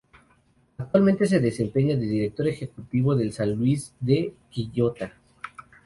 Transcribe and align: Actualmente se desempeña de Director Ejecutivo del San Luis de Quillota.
Actualmente 0.79 1.27
se 1.27 1.39
desempeña 1.39 1.95
de 1.95 2.07
Director 2.07 2.47
Ejecutivo 2.47 3.15
del 3.15 3.33
San 3.33 3.51
Luis 3.53 3.93
de 3.99 4.33
Quillota. 4.49 5.13